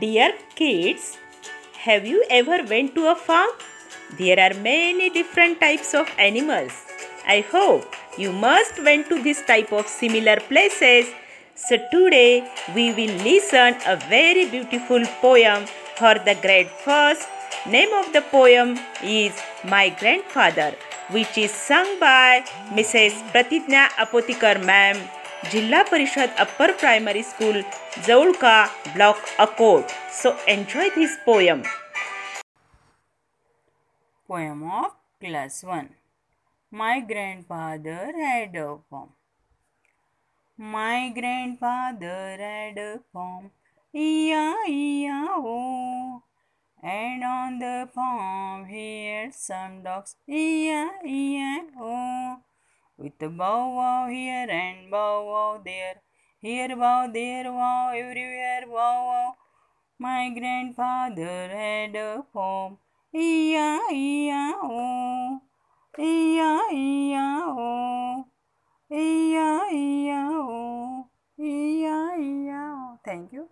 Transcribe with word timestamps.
Dear 0.00 0.32
kids, 0.54 1.18
have 1.84 2.06
you 2.06 2.24
ever 2.30 2.64
went 2.64 2.94
to 2.94 3.10
a 3.10 3.14
farm? 3.14 3.50
There 4.18 4.38
are 4.38 4.54
many 4.54 5.10
different 5.10 5.60
types 5.60 5.92
of 5.92 6.08
animals. 6.18 6.72
I 7.26 7.44
hope 7.50 7.84
you 8.16 8.32
must 8.32 8.82
went 8.82 9.08
to 9.08 9.22
this 9.22 9.44
type 9.44 9.72
of 9.72 9.86
similar 9.86 10.36
places. 10.36 11.06
So 11.54 11.76
today 11.90 12.48
we 12.74 12.94
will 12.94 13.14
listen 13.22 13.76
a 13.86 13.96
very 14.08 14.48
beautiful 14.48 15.04
poem 15.20 15.66
for 15.96 16.14
the 16.14 16.38
grade 16.40 16.70
first. 16.84 17.28
Name 17.66 17.92
of 17.92 18.12
the 18.12 18.22
poem 18.22 18.78
is 19.02 19.32
My 19.64 19.90
Grandfather 19.90 20.74
which 21.10 21.36
is 21.36 21.50
sung 21.50 21.98
by 22.00 22.44
Mrs. 22.70 23.12
Pratidnya 23.32 23.88
Apotikar 23.98 24.64
ma'am 24.64 24.96
Jilla 25.50 25.84
Parishad 25.84 26.30
Upper 26.38 26.72
Primary 26.78 27.22
School 27.22 27.64
Zaulka 28.06 28.70
Block 28.94 29.18
Akot. 29.38 29.90
So 30.10 30.36
enjoy 30.46 30.90
this 30.94 31.18
poem. 31.24 31.64
Poem 34.28 34.62
of 34.62 34.92
Class 35.20 35.64
1 35.64 35.88
My 36.70 37.00
grandfather 37.00 38.12
had 38.16 38.54
a 38.54 38.78
farm. 38.88 39.10
My 40.56 41.10
grandfather 41.10 42.36
had 42.38 42.78
a 42.78 43.00
farm, 43.12 43.50
E-I-E-I-O. 43.92 45.52
And 46.82 47.24
on 47.24 47.58
the 47.58 47.88
farm 47.92 48.66
he 48.66 49.06
had 49.06 49.34
some 49.34 49.82
dogs, 49.82 50.14
E-I-E-I-O. 50.28 51.92
With 53.02 53.20
a 53.20 53.28
bow 53.28 53.74
wow 53.74 54.06
here 54.06 54.46
and 54.48 54.88
bow 54.88 55.26
wow 55.26 55.60
there, 55.64 55.96
here 56.40 56.76
wow, 56.76 57.08
there 57.12 57.50
wow, 57.50 57.90
everywhere 57.90 58.62
wow 58.68 59.06
wow. 59.08 59.34
My 59.98 60.30
grandfather 60.30 61.48
had 61.48 61.96
a 61.96 62.22
farm, 62.32 62.78
E-I-E-I-O, 63.12 64.70
E-I-E-I-O, 65.98 67.58
E-I-E-I-O, 68.92 70.46
E-I-E-I-O. 71.40 72.98
Thank 73.04 73.32
you. 73.32 73.48